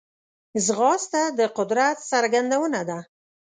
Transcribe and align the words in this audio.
ځغاسته 0.65 1.21
د 1.37 1.39
قدرت 1.57 1.97
څرګندونه 2.11 2.81
ده 2.89 2.99